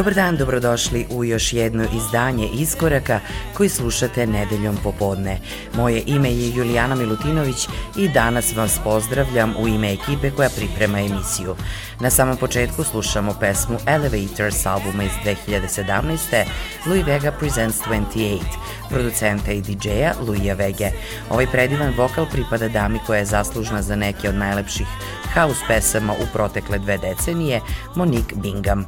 [0.00, 3.20] Dobar dan, dobrodošli u još jedno izdanje Iskoraka
[3.54, 5.38] koji slušate nedeljom popodne.
[5.74, 11.56] Moje ime je Julijana Milutinović i danas vas pozdravljam u ime ekipe koja priprema emisiju.
[12.00, 16.44] Na samom početku slušamo pesmu Elevator s albuma iz 2017.
[16.86, 18.38] Louis Vega Presents 28,
[18.90, 20.90] producenta i DJ-a Louisa Vege.
[21.30, 24.86] Ovaj predivan vokal pripada dami koja je zaslužna za neke od najlepših
[25.34, 27.60] house pesama u protekle dve decenije,
[27.94, 28.86] Monique Bingham.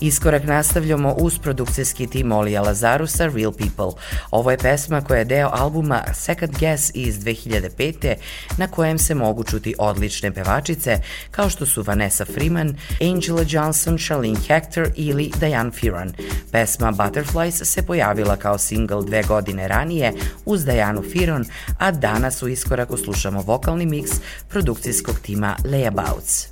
[0.00, 4.00] Iskorak nastavljamo uz produkcijski tim Olija Lazarusa Real People.
[4.30, 8.14] Ovo je pesma koja je deo albuma Second Guess iz 2005.
[8.56, 11.00] na kojem se mogu čuti odlične pevačice
[11.30, 16.12] kao što su Vanessa Freeman, Angela Johnson, Charlene Hector ili Diane Firan.
[16.52, 20.12] Pesma Butterflies se pojavila kao single dve godine ranije
[20.44, 21.44] uz Dianu Firon,
[21.78, 24.10] a danas u iskoraku slušamo vokalni miks
[24.48, 26.46] produkcijskog tima Layabouts.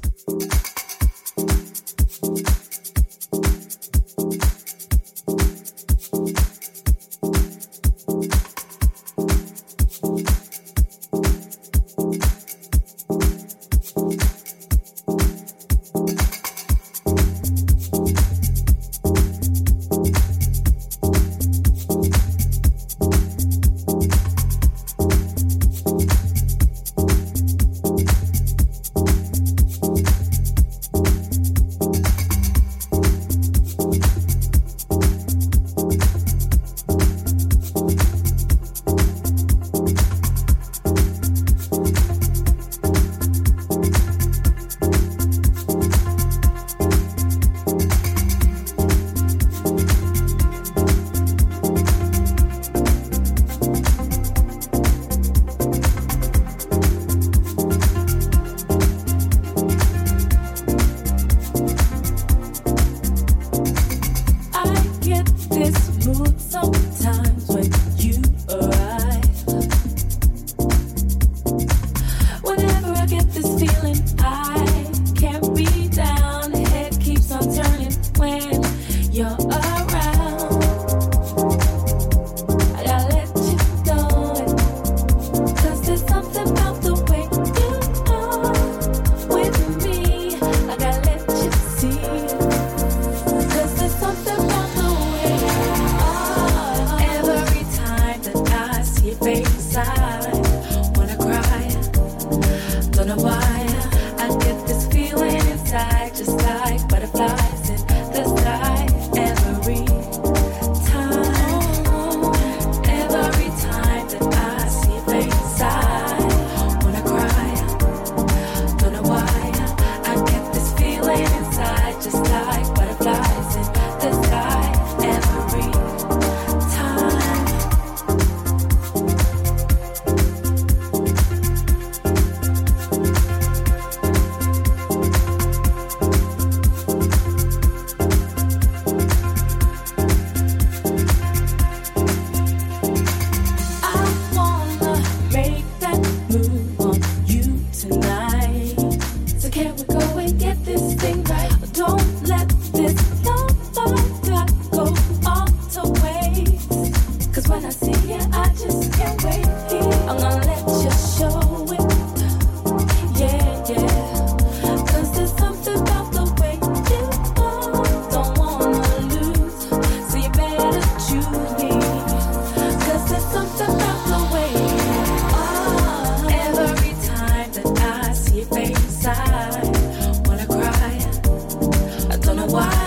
[182.53, 182.86] why.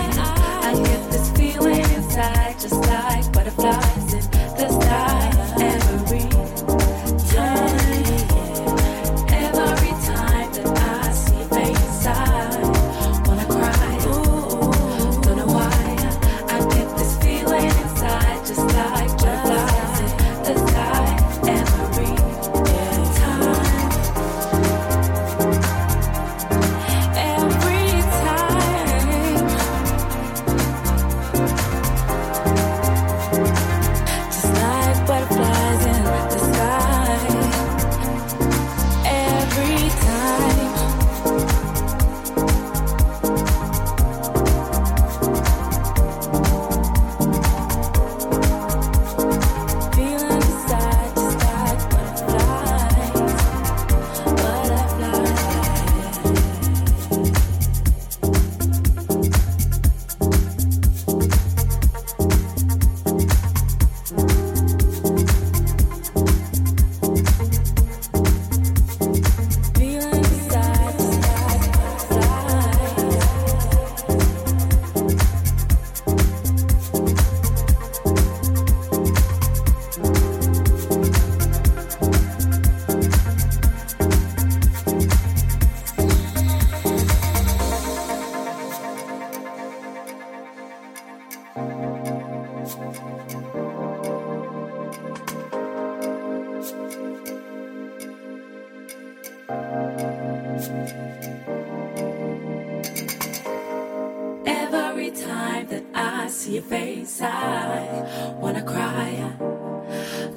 [104.46, 109.32] Every time that I see your face, I wanna cry.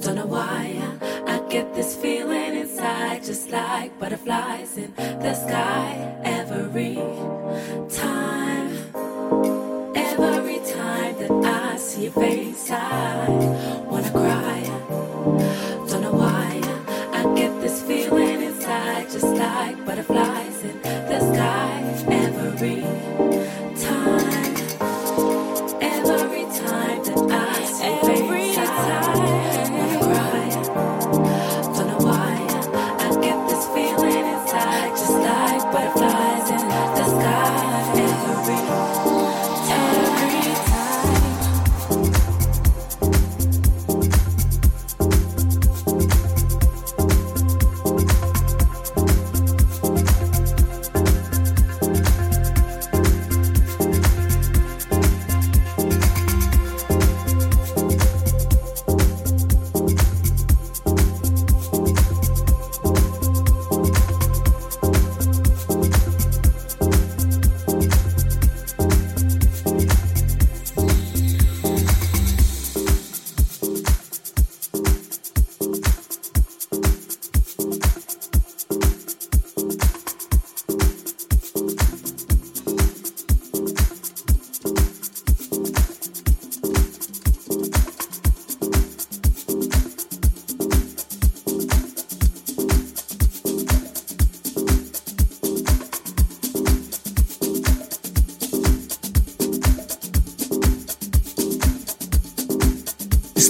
[0.01, 0.81] Don't know why.
[1.27, 5.89] I get this feeling inside, just like butterflies in the sky.
[6.23, 6.95] Every
[7.89, 8.69] time,
[9.95, 13.27] every time that I see your face, I
[13.89, 14.42] wanna cry.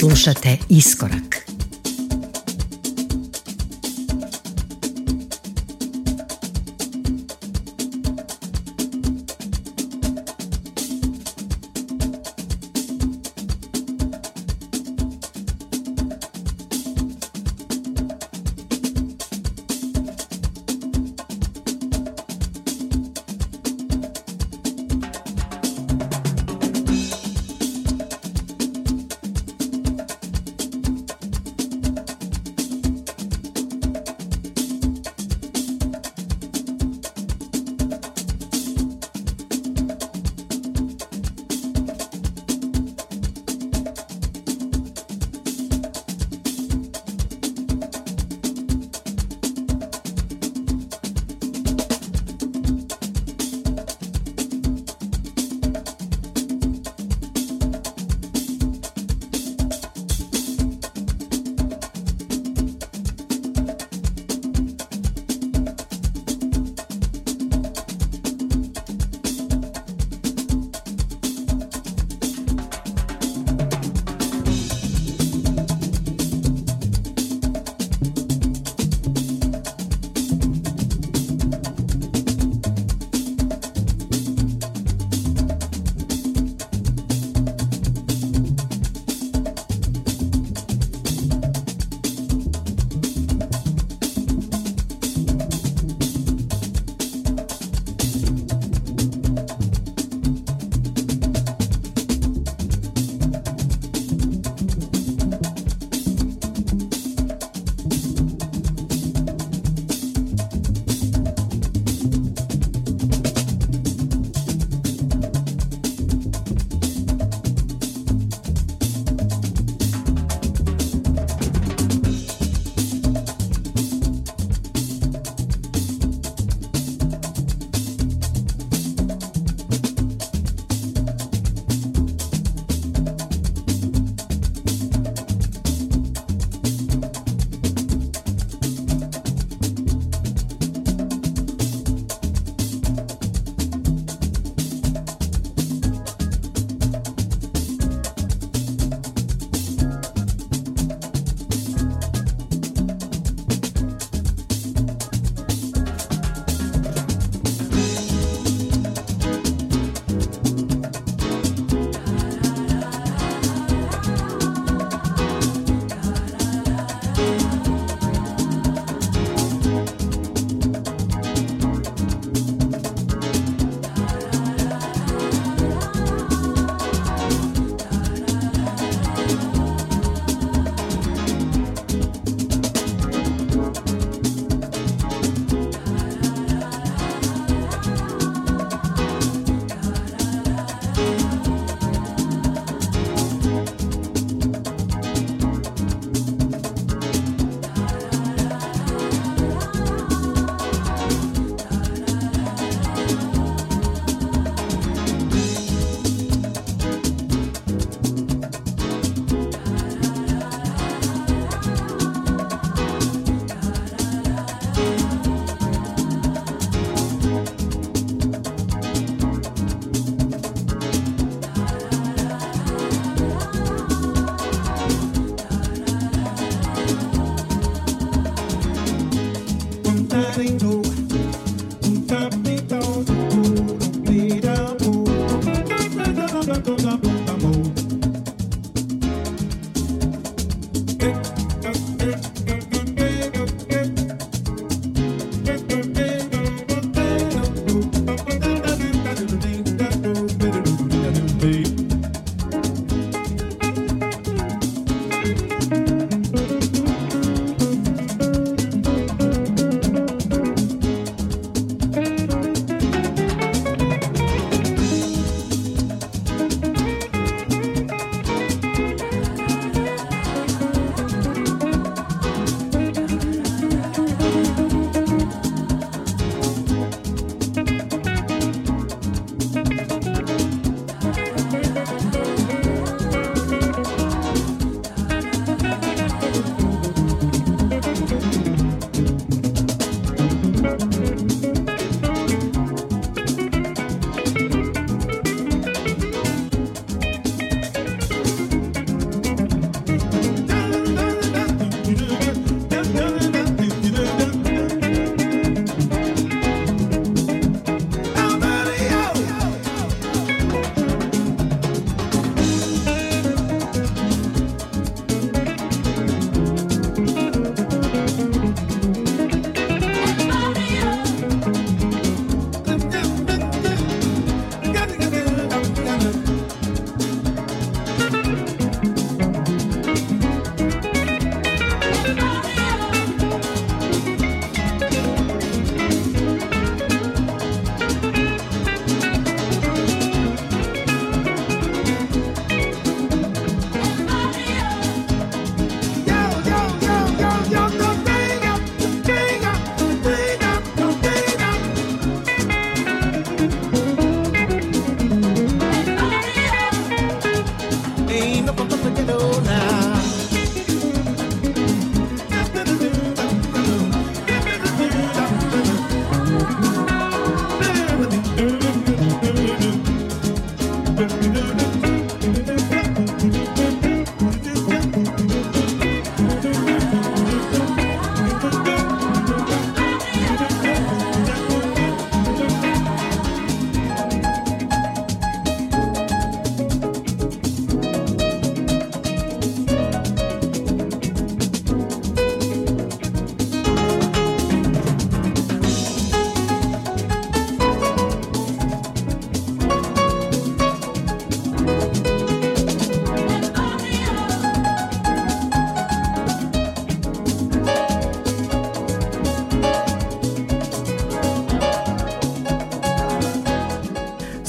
[0.04, 1.53] Slušate Iskorak.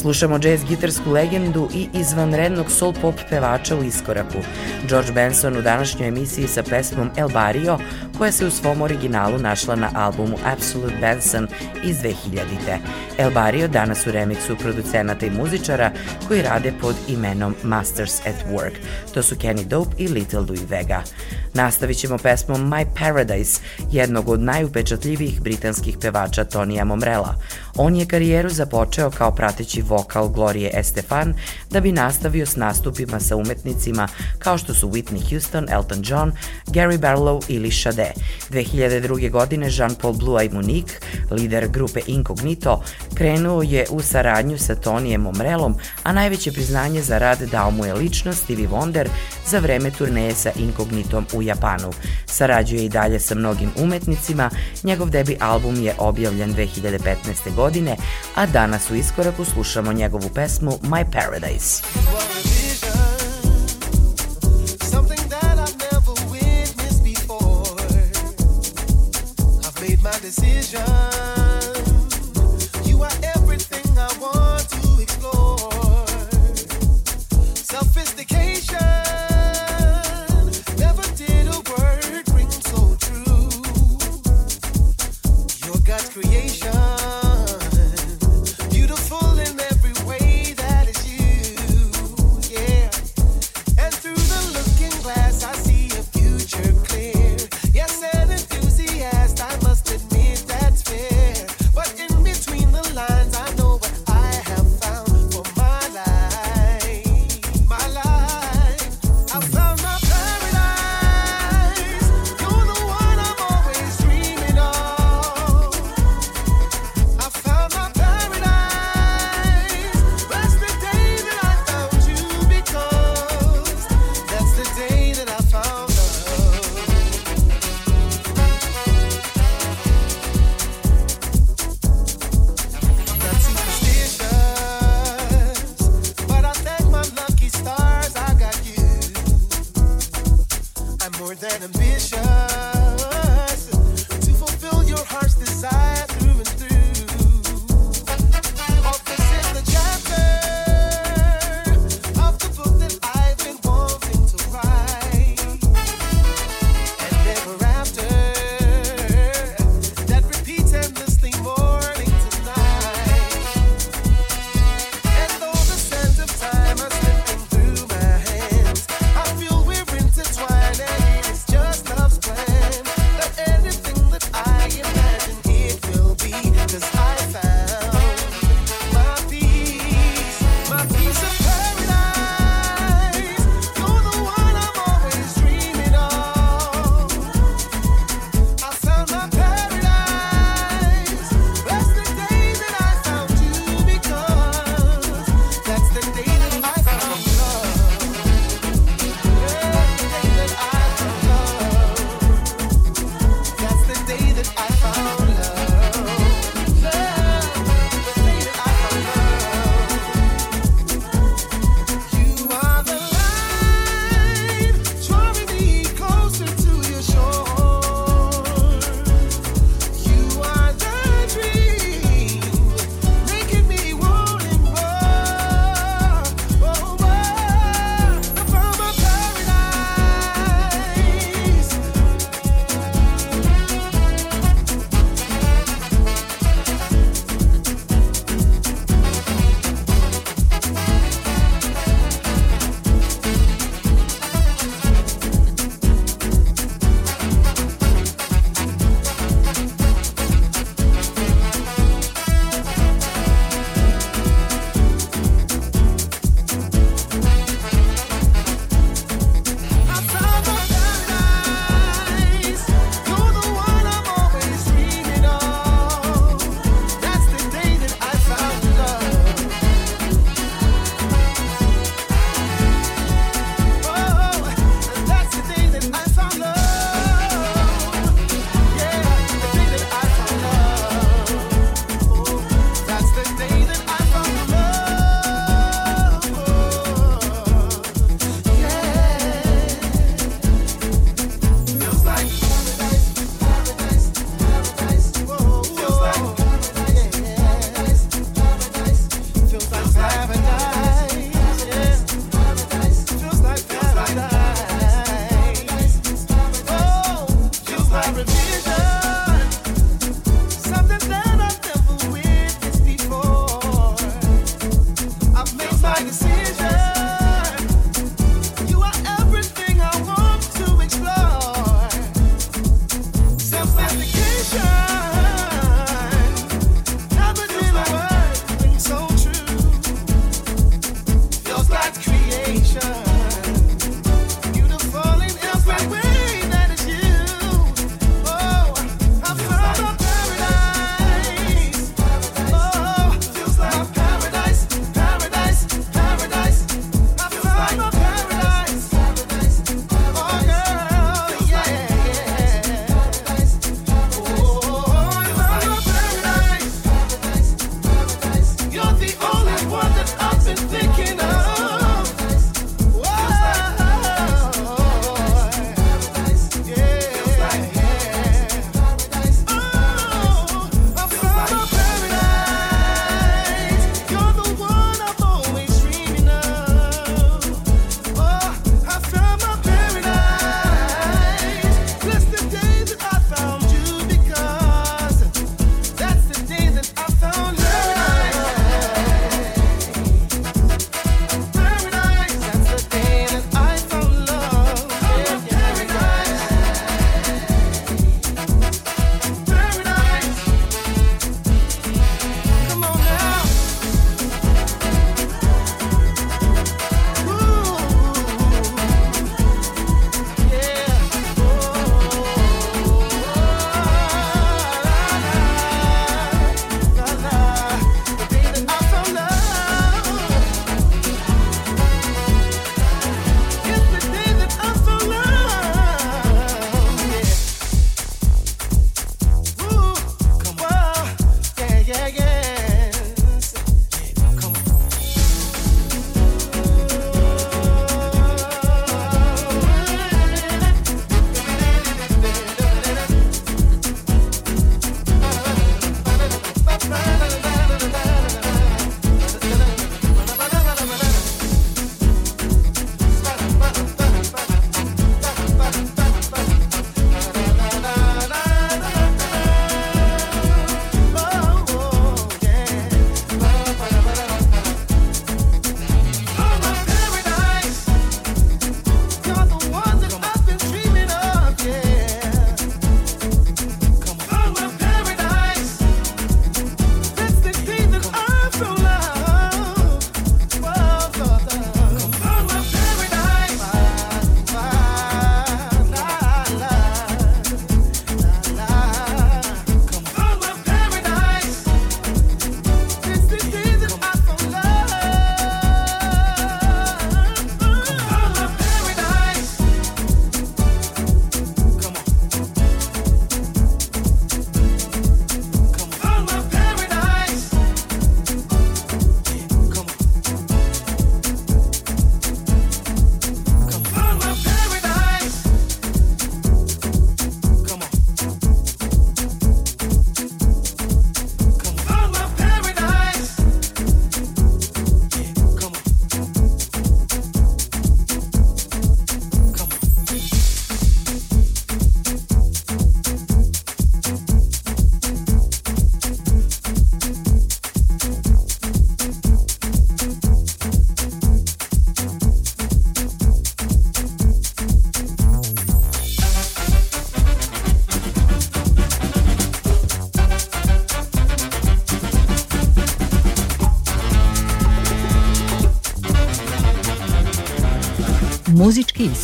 [0.05, 4.39] Slušamo jazz gitarsku legendu i izvanrednog soul pop pevača u iskoraku.
[4.89, 7.79] George Benson u današnjoj emisiji sa pesmom El Barrio,
[8.19, 11.49] koja se u svom originalu našla na albumu Absolute Benson
[11.85, 12.79] iz 2000-te.
[13.19, 15.91] El Barrio danas u remiksu producenata i muzičara
[16.29, 18.75] koji rade pod imenom Masters at Work.
[19.15, 21.03] To su Kenny Dope i Little Louis Vega.
[21.55, 23.61] Nastavit ćemo pesmom My Paradise,
[23.93, 27.35] jednog od najupečatljivijih britanskih pevača Tonija Momrela.
[27.77, 31.35] On je karijeru započeo kao prateći vokal Glorije Estefan,
[31.71, 36.33] da bi nastavio s nastupima sa umetnicima kao što su Whitney Houston, Elton John,
[36.67, 38.13] Gary Barlow ili Sade.
[38.51, 39.31] 2002.
[39.31, 40.95] godine Jean-Paul Blue i Monique,
[41.31, 42.83] lider grupe Incognito,
[43.15, 47.95] krenuo je u saradnju sa Tonijem Momrelom, a najveće priznanje za rad dao mu je
[47.95, 49.09] ličnost Stevie Wonder
[49.47, 51.93] za vreme turneje sa Incognitom u Japanu.
[52.27, 54.51] Sarađuje i dalje sa mnogim umetnicima,
[54.83, 57.55] njegov debi album je objavljen 2015.
[57.57, 57.97] godine,
[58.35, 61.83] a danas u iskoraku slušamo njegovu pesmu My Paradise.
[70.25, 71.14] decision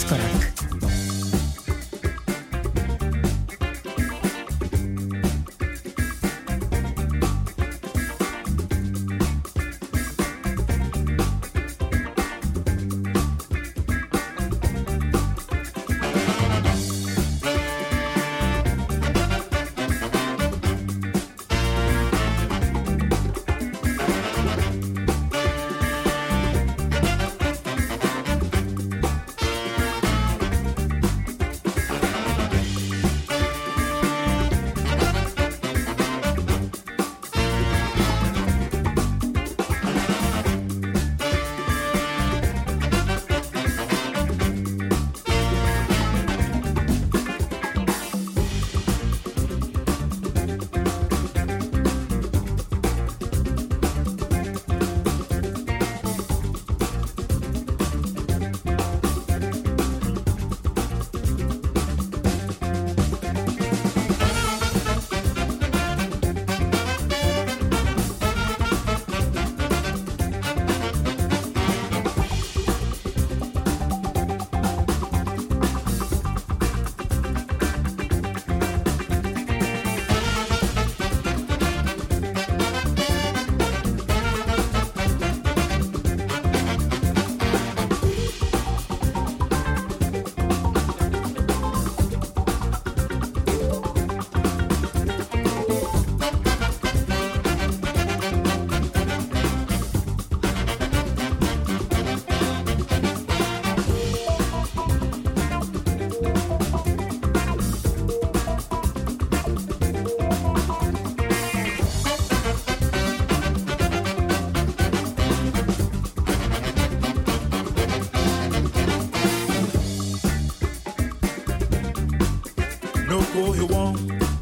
[0.01, 0.50] スコ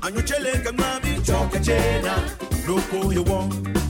[0.08, 2.14] anyocheleka mwami choka chena
[2.68, 3.48] loko hiwo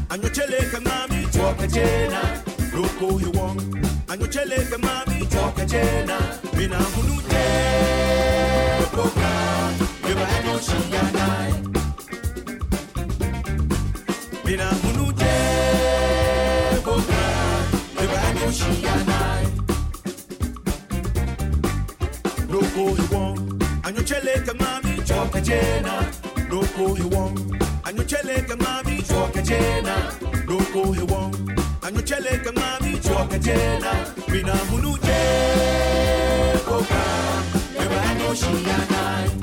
[0.09, 2.20] anyocheleka mwami choka chena
[2.74, 3.57] loko hiwo
[4.09, 6.18] anyocheleka mwami choka chena
[6.57, 7.44] mina hunute
[8.96, 9.31] poka
[10.11, 11.54] eba anoshiyanai
[14.44, 15.35] mina hunute
[16.85, 17.22] poka
[18.04, 19.46] eba anoshiyanai
[22.52, 23.38] loko hiwo
[23.83, 25.94] anyocheleka mwami choka chena
[26.51, 27.33] loko hewon
[27.85, 29.94] anyocheleka mami choka tena
[30.49, 31.33] loko hewon
[31.83, 33.92] anyocheleka mami choka tena
[34.29, 35.21] mina munuje
[36.68, 37.03] koka
[37.83, 39.38] eba no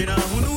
[0.00, 0.49] Vira um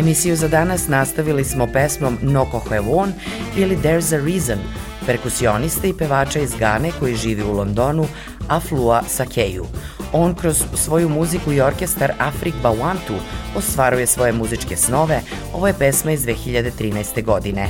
[0.00, 3.12] Emisiju za danas nastavili smo pesmom Noko Hevon
[3.56, 4.58] ili There's a Reason,
[5.06, 8.06] perkusioniste i pevača iz Gane koji živi u Londonu,
[8.48, 9.64] Aflua Sakeju.
[10.12, 13.18] On kroz svoju muziku i orkestar Afrik Bawantu
[13.56, 15.20] ostvaruje svoje muzičke snove.
[15.54, 17.24] Ovo je pesma iz 2013.
[17.24, 17.68] godine.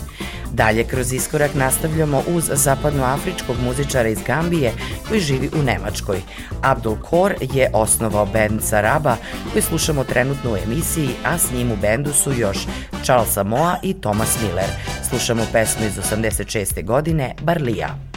[0.61, 4.73] Dalje kroz iskorak nastavljamo uz zapadnoafričkog muzičara iz Gambije
[5.09, 6.23] koji živi u Nemačkoj.
[6.63, 9.17] Abdul Kor je osnovao band Saraba
[9.53, 12.59] koji slušamo trenutno u emisiji, a s njim u bendu su još
[13.03, 14.71] Charles Samoa i Thomas Miller.
[15.09, 16.85] Slušamo pesmu iz 86.
[16.85, 18.10] godine Barlija.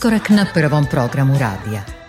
[0.00, 1.99] Iskorak na prvom programu radija.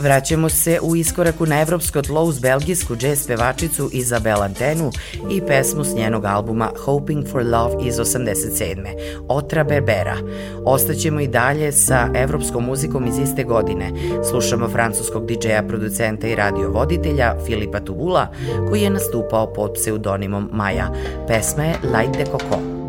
[0.00, 4.90] Vraćamo se u iskoraku na evropsko tlo uz belgijsku džez pevačicu Izabel Antenu
[5.30, 8.86] i pesmu s njenog albuma Hoping for Love iz 87.
[9.28, 10.16] Otra Berbera.
[10.64, 13.90] Ostaćemo i dalje sa evropskom muzikom iz iste godine.
[14.30, 18.26] Slušamo francuskog DJ-a, producenta i radiovoditelja Filipa Tubula,
[18.68, 20.92] koji je nastupao pod pseudonimom Maja.
[21.28, 22.79] Pesma je Light de Coco.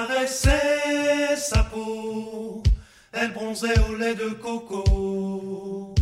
[0.00, 2.62] Oiseaux caressaient sa peau,
[3.12, 5.94] elle bronzait au lait de coco.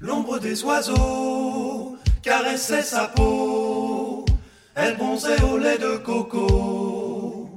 [0.00, 4.24] L'ombre des oiseaux caressait sa peau,
[4.74, 7.50] elle bronzait au lait de coco.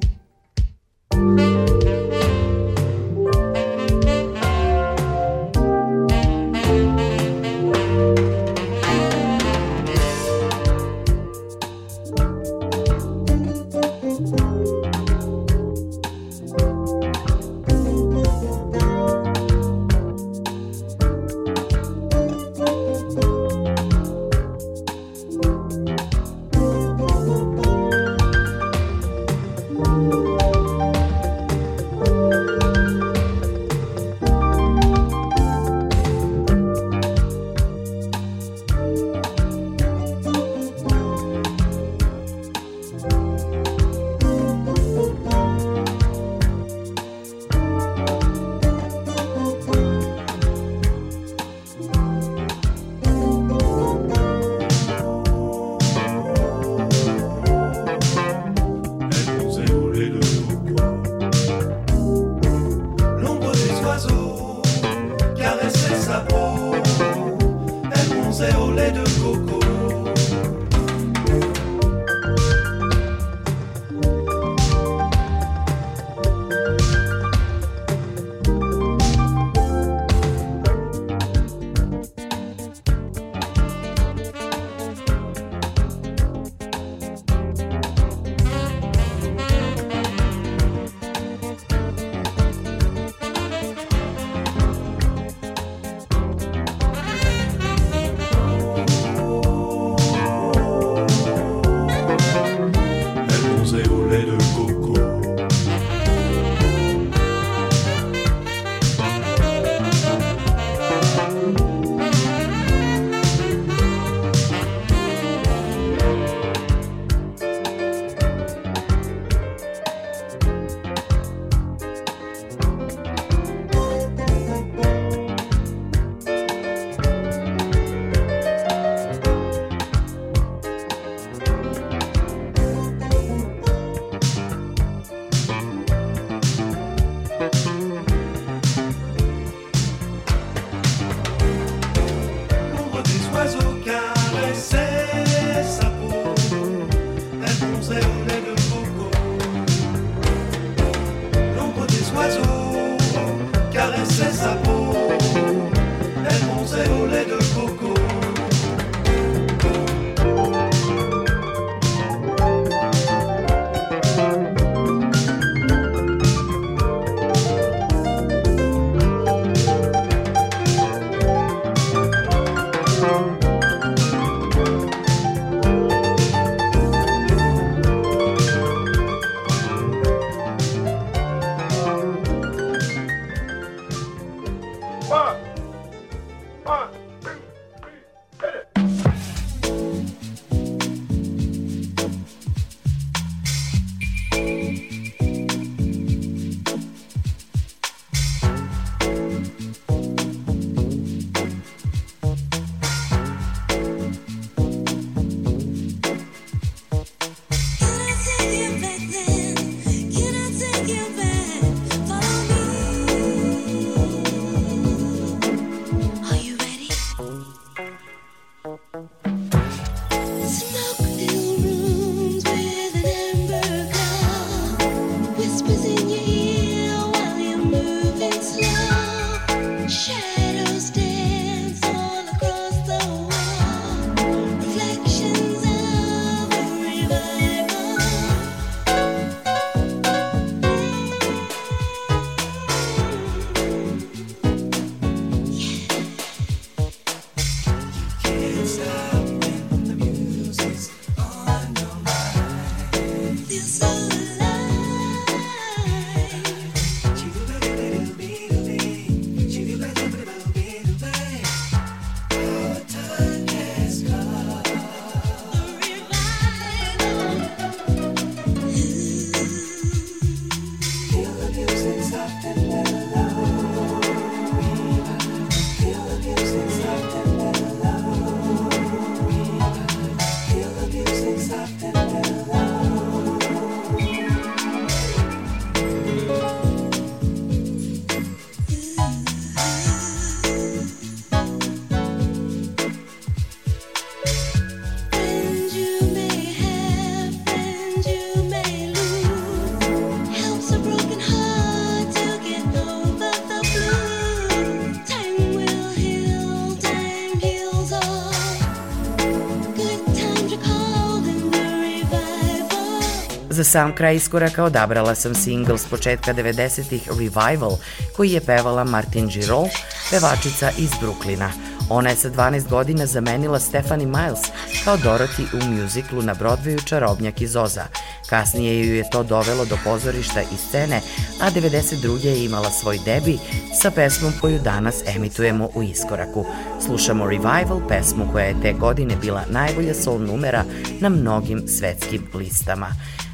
[313.72, 317.78] Sam kraj iskoraka odabrala sam singl s početka 90-ih Revival,
[318.16, 319.70] koji je pevala Martin Giraud,
[320.10, 321.52] pevačica iz Bruklina.
[321.90, 324.40] Ona je sa 12 godina zamenila Stephanie Miles
[324.84, 327.86] kao Dorothy u mjuziklu na Broadwayu Čarobnjak iz Oza.
[328.30, 331.02] Kasnije ju je to dovelo do pozorišta i scene,
[331.42, 332.26] a 92.
[332.26, 333.38] je imala svoj debi
[333.82, 336.46] sa pesmom koju danas emitujemo u iskoraku.
[336.86, 340.64] Slušamo Revival, pesmu koja je te godine bila najbolja soul numera
[341.00, 342.88] na mnogim svetskim listama.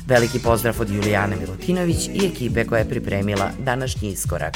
[0.07, 4.53] Veliki pozdrav od Julijane Milutinović i ekipe koja je pripremila današnji iskorak.